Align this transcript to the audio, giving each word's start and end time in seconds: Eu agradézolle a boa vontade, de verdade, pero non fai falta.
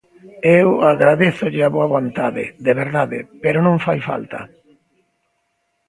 Eu 0.59 0.69
agradézolle 0.93 1.61
a 1.63 1.73
boa 1.75 1.91
vontade, 1.95 2.43
de 2.65 2.73
verdade, 2.81 3.19
pero 3.43 3.59
non 3.65 3.83
fai 3.85 3.99
falta. 4.09 4.39